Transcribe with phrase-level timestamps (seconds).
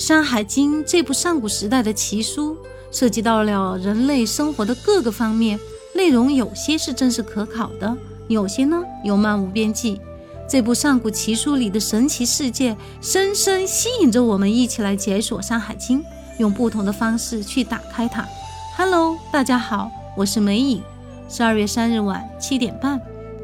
[0.02, 2.56] 《山海经》这部上古时代的奇书，
[2.90, 5.60] 涉及到了人类生活的各个方面，
[5.94, 7.94] 内容有些是真实可考的，
[8.26, 10.00] 有些呢又漫无边际。
[10.48, 16.00] 这部上古奇书里的神奇世界，深深吸引着我们一起来解锁《山海经》，
[16.38, 18.26] 用不同的方式去打开它。
[18.78, 20.82] Hello，大家好，我是梅影。
[21.28, 22.98] 十二月三日晚七点半，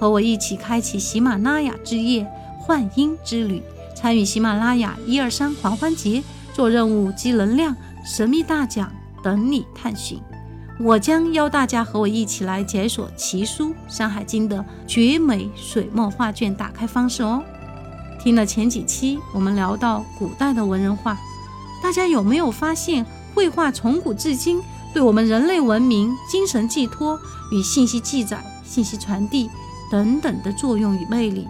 [0.00, 2.26] 和我一起开启喜马拉雅之夜
[2.58, 3.62] 幻音之旅，
[3.94, 6.24] 参与喜马拉雅一二三狂欢节，
[6.60, 7.74] 做任务积能量，
[8.04, 8.92] 神秘大奖
[9.22, 10.20] 等你探寻。
[10.78, 17.42] 我将邀大家和我一起来解锁奇书《山海经》的绝美水墨画卷打开方式哦。
[18.22, 21.16] 听了前几期，我们聊到古代的文人画，
[21.82, 24.60] 大家有没有发现，绘画从古至今
[24.92, 27.18] 对我们人类文明精神寄托
[27.50, 29.48] 与信息记载、信息传递
[29.90, 31.48] 等等的作用与魅力？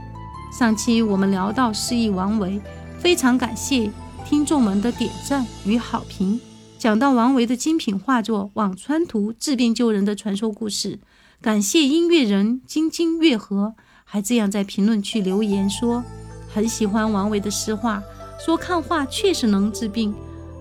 [0.57, 2.61] 上期我们聊到诗意王维，
[3.01, 3.91] 非常感谢
[4.31, 6.41] 听众们的点赞与好评。
[6.79, 11.01] 讲到王维的精品画作《辋川图》治病救人的传说故事，
[11.43, 16.05] 感谢音乐人津津乐和，还这样在评论区留言说
[16.49, 18.01] 很喜欢王维的诗画，
[18.39, 20.15] 说看画确实能治病，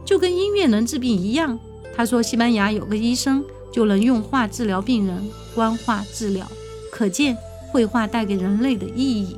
[0.04, 1.60] 就跟音乐能治病一样。
[1.96, 6.44] 他说西班牙有个医生就能用画治疗病人，观画治疗，
[6.92, 9.38] 可见绘画带给人类的意义。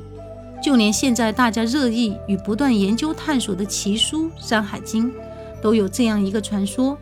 [0.62, 5.10] 就连现在大家热议与不断研究探索的奇书《山海经》。
[5.60, 6.96] 都有这样一个传说：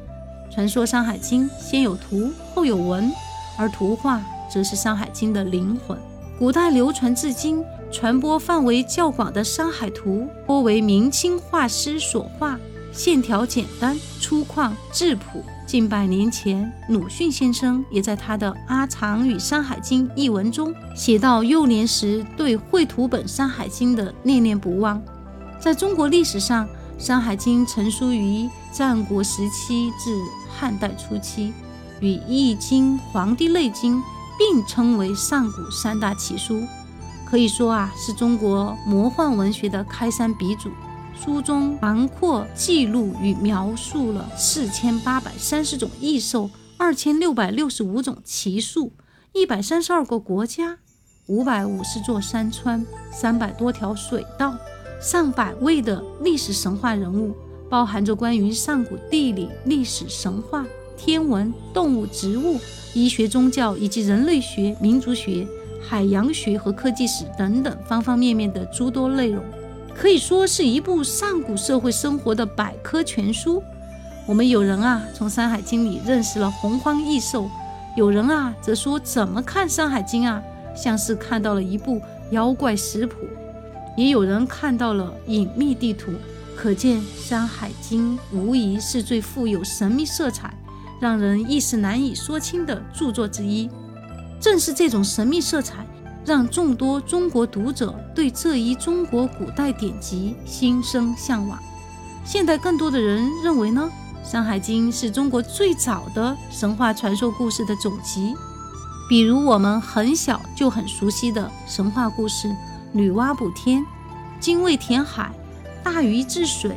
[0.50, 3.10] 传说《山海经》先有图，后有文，
[3.56, 4.22] 而图画
[4.52, 5.96] 则是《山海经》的灵魂。
[6.38, 12.58] 古代流传至今、传播范围较广的《山海图》，多为明清画师所画，
[12.92, 15.44] 线条简单粗犷质朴。
[15.70, 25.00] 近百年前，鲁迅先生也在他的《阿长与山海经》一文中写到，幼年时对绘图本《山海经》的念念不忘。
[25.60, 26.66] 在中国历史上，
[26.98, 30.20] 《山海经》成书于战国时期至
[30.52, 31.52] 汉代初期，
[32.00, 33.96] 与《易经》《黄帝内经》
[34.36, 36.64] 并称为上古三大奇书，
[37.24, 40.68] 可以说啊是中国魔幻文学的开山鼻祖。
[41.22, 46.48] 书中囊括记录与描述了四千八百三十种异兽、
[46.78, 48.94] 二千六百六十五种奇树、
[49.34, 50.78] 一百三十二个国家、
[51.26, 54.56] 五百五十座山川、三百多条水道。
[54.98, 57.34] 上百位的历史神话人物，
[57.68, 60.64] 包含着关于上古地理、历史、神话、
[60.96, 62.58] 天文、动物、植物、
[62.94, 65.46] 医学、宗教以及人类学、民族学、
[65.82, 69.42] 海洋学和科技史等等方方面面的诸多内容，
[69.94, 73.62] 可以说是一部上古社会生活的百科全书。
[74.26, 77.48] 我们有人啊，从《山海经》里认识了洪荒异兽；
[77.96, 80.42] 有人啊，则说怎么看《山海经》啊，
[80.74, 83.16] 像是看到了一部妖怪食谱。
[83.96, 86.12] 也有人看到了隐秘地图，
[86.56, 90.54] 可见《山海经》无疑是最富有神秘色彩、
[91.00, 93.68] 让人一时难以说清的著作之一。
[94.40, 95.84] 正是这种神秘色彩，
[96.24, 101.58] 让众多中国读者对这一中国古代典籍心生向往。
[102.24, 103.90] 现代更多的人认为呢，
[104.30, 108.34] 《山海经》是中国最早的神话传说故事的总集。
[109.08, 112.54] 比如我们很小就很熟悉的神话故事。
[112.92, 113.86] 女娲补天、
[114.40, 115.32] 精卫填海、
[115.82, 116.76] 大禹治水、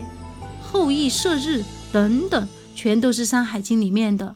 [0.61, 4.35] 后羿射日等等，全都是《山海经》里面的。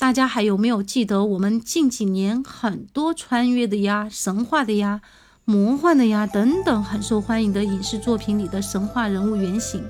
[0.00, 5.02] 大家还有没有记得我们近几年很多穿越的呀、神话的呀、
[5.44, 9.84] 魔幻的呀等等很受欢迎的影视作品里的神话人物原型？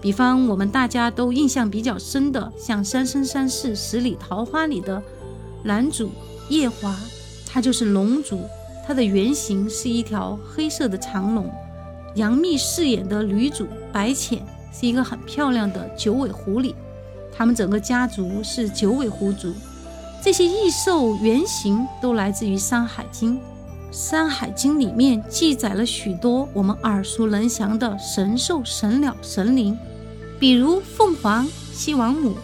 [0.00, 5.00] 比方我们大家都印象比较深的，像《三生三世十里桃花》里的
[5.62, 6.10] 男主
[6.48, 6.92] 夜华，
[7.48, 8.42] 他就是龙族。
[8.84, 11.48] 他的原型是一条黑色的长龙，
[12.16, 16.74] 杨幂饰演的女主白浅是一个很漂亮的九尾狐狸，
[17.36, 19.52] 他们整个家族是九尾狐族。
[20.22, 23.34] 这些异兽原型都来自于《山海经》，
[23.90, 29.78] 《山海经》里面记载了许多我们耳熟能详的神兽、神鸟、神灵，
[30.40, 32.36] 比如凤凰、西王母、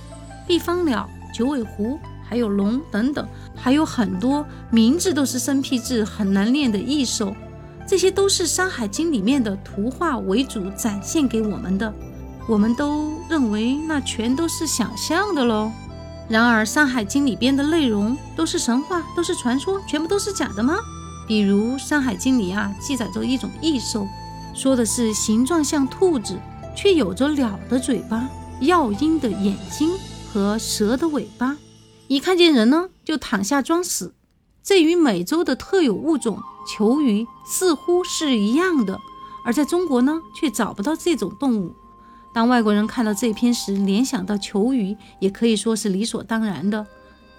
[0.47, 1.99] 毕方鸟、九尾狐。
[2.25, 7.37] 还有龙等等，还有很多名字都是生僻字很难念的异兽，
[7.87, 11.93] 这些都是《山海经》里面的图画为主展现给我们的，
[12.49, 15.71] 我们都认为那全都是想象的喽。
[16.29, 20.77] 然而，《山海经》里边的内容都是神话，都是传说，全部都是假的吗？
[21.27, 24.07] 比如《山海经》里啊记载着一种异兽，
[24.55, 26.39] 说的是形状像兔子，
[26.77, 28.29] 却有着鸟的嘴巴、
[28.61, 29.91] 药鹰的眼睛
[30.33, 31.57] 和蛇的尾巴。
[32.09, 34.15] 一看见人呢，就躺下装死，
[34.63, 38.99] 这与美洲的特有物种球鱼似乎是一样的，
[39.45, 41.75] 而在中国呢，却找不到这种动物。
[42.33, 46.87] 当外国人看到这篇时，联想到求雨，也可以说是理所当然的。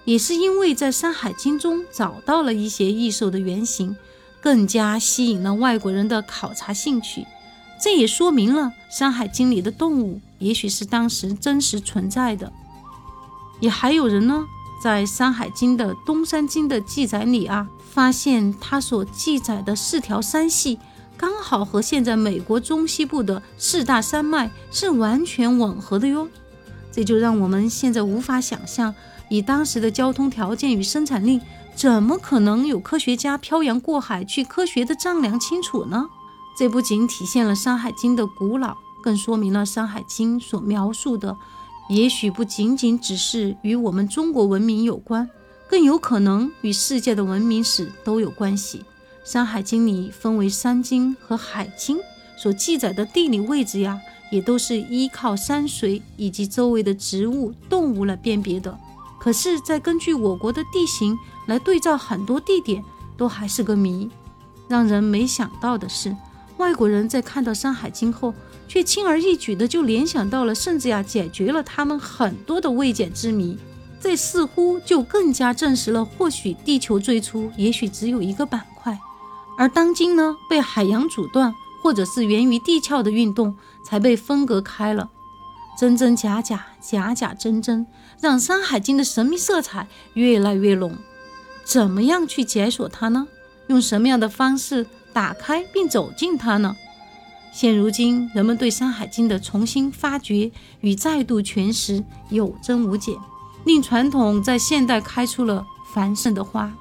[0.04, 3.96] 也是因为在《山海经》中找到了一些异兽的原型，
[4.40, 7.26] 更加吸引了外国人的考察兴趣。
[7.82, 12.52] 这也说明了《山海经》里的动物也许是当时真实存在的。
[13.60, 14.44] 也还有人呢，
[14.82, 20.78] 在《山海经》的东山经的记载里啊，发现它所记载的四条山系，
[21.16, 26.28] 刚好和现在美国中西部的四大山脉是完全吻合的哟。
[26.92, 28.94] 这就让我们现在无法想象。
[29.30, 31.40] 以当时的交通条件与生产力，
[31.74, 36.06] 怎么可能有科学家漂洋过海去科学的丈量清楚呢？
[36.56, 41.36] 这不仅体现了《山海经》的古老，更说明了《山海经》所描述的，
[41.88, 45.28] 也许不仅仅只是与我们中国文明有关，
[45.68, 48.78] 更有可能与世界的文明史都有关系。
[49.24, 51.98] 《山海经》里分为山经和海经，
[52.36, 53.98] 所记载的地理位置呀，
[54.30, 58.78] 也都是依靠山水以及周围的植物、动物来辨别的。
[59.18, 62.84] 可是再根据我国的地形来对照很多地点，
[63.16, 64.10] 都还是个谜。
[64.68, 66.14] 让人没想到的是，
[66.58, 68.34] 外国人在看到《山海经》后，
[68.68, 73.56] 却轻而易举的就联想到了，甚至呀解决了他们很多的未解之谜。
[73.98, 78.98] 这似乎就更加证实了，或许地球最初也许只有一个板块，
[79.56, 85.10] 而当今呢被海洋阻断，或者是源于地壳的运动才被分隔开了。
[85.78, 87.86] 真真假假，假假真真，
[88.20, 90.96] 让《山海经》的神秘色彩越来越浓。
[91.64, 93.26] 怎么样去解锁它呢？
[93.66, 96.76] 用什么样的方式打开并走进它呢？
[97.52, 100.50] 现如今，人们对《山海经》的重新发掘
[100.80, 103.16] 与再度诠释有增无减，
[103.64, 106.72] 令传统在现代开出了繁盛的花。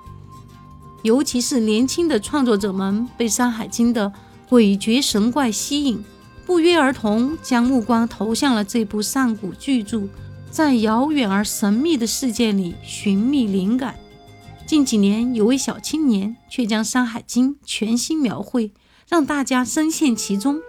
[1.04, 4.12] 尤其是年轻的创作者们被《山海经》的
[4.50, 6.04] 诡谲神怪吸引。
[6.46, 10.10] 不约而同将目光投向了这部上古巨著，
[10.52, 13.96] 在遥远而神秘的世界里寻觅灵感。
[14.66, 18.72] 近几年，有位小青年却将《山海经》全新描绘，
[19.08, 20.60] 让大家深陷其中。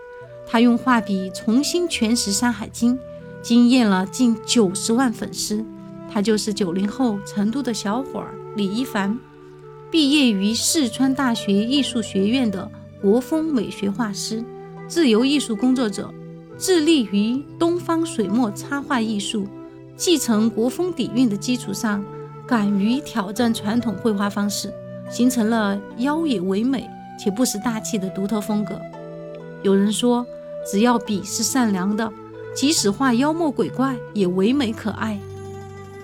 [0.47, 2.97] 他用画笔重新诠释《山海经》，
[3.43, 5.65] 惊艳了近九十万粉丝。
[6.09, 9.19] 他就是九零后成都的小伙儿李一凡，
[9.95, 12.69] 毕业于四川大学艺术学院的
[13.01, 14.45] 国风美学画师。
[14.89, 16.13] 自由艺术工作者，
[16.59, 19.47] 致力于东方水墨插画艺术，
[19.97, 22.05] 继承国风底蕴的基础上，
[22.45, 24.75] 敢于挑战传统绘画方式，
[25.09, 28.77] 形成了妖冶唯美且不失大气的独特风格。
[29.63, 30.27] 有人说，
[30.69, 32.13] 只要笔是善良的，
[32.53, 35.21] 即使画妖魔鬼怪也唯美可爱。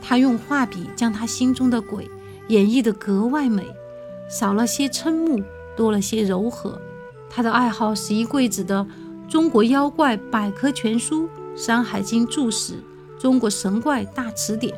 [0.01, 2.09] 他用画笔将他心中的鬼
[2.51, 3.65] 演绎得格外美，
[4.29, 5.41] 少了些瞠目，
[5.77, 6.77] 多了些柔和。
[7.29, 8.85] 他的爱好是一柜子的
[9.31, 11.23] 《中国妖怪百科全书》
[11.57, 12.73] 《山海经注释》
[13.21, 14.77] 《中国神怪大词典》。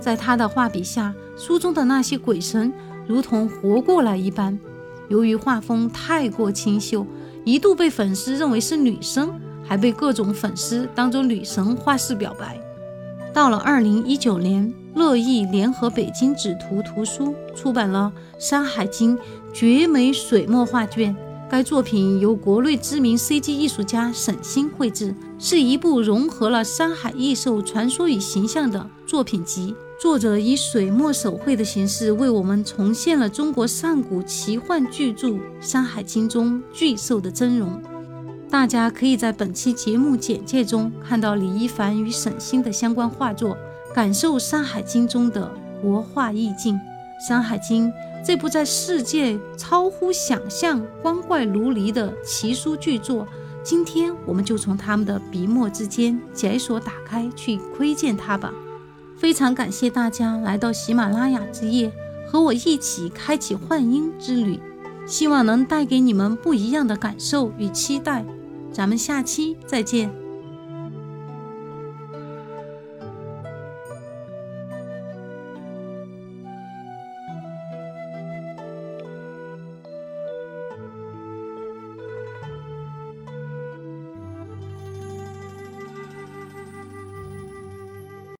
[0.00, 2.72] 在他的画笔下，书中的那些鬼神
[3.08, 4.56] 如同活过来一般。
[5.08, 7.04] 由于画风太过清秀，
[7.44, 9.32] 一度被粉丝认为是女生，
[9.64, 12.60] 还被各种粉丝当做女神画室表白。
[13.34, 19.16] 到了二零一九年，乐意联合北京纸图图书出版了《山海经
[19.54, 21.14] 绝美水墨画卷》。
[21.48, 29.74] 该作品由国内知名 CG 艺术家沈星绘制，是一部融合了山海异兽传说与形象的作品集。
[30.00, 35.28] 作者以水墨手绘的形式为我们重现了中国上古奇幻巨著
[35.60, 37.80] 《山海经》中巨兽的真容。
[38.50, 43.56] 大家可以在本期节目简介中看到李一凡与沈星的相关画作，
[43.94, 45.50] 感受《山海经》中的
[45.82, 46.74] 国画意境。
[47.26, 47.88] 《山海经》。
[48.26, 53.26] 这部在世界超乎想象、光怪陆离的奇书巨作，
[53.62, 58.52] 今天我们就从他们的笔墨之间解锁打开，去窥见它吧。
[59.16, 61.90] 非常感谢大家来到喜马拉雅之夜，
[62.26, 64.60] 和我一起开启幻音之旅，
[65.06, 68.24] 希望能带给你们不一样的感受与期待。
[68.72, 70.27] 咱们下期再见。